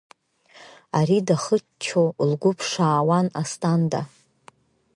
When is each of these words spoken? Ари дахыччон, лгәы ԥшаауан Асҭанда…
Ари 0.97 1.17
дахыччон, 1.27 2.09
лгәы 2.29 2.51
ԥшаауан 2.57 3.27
Асҭанда… 3.41 4.01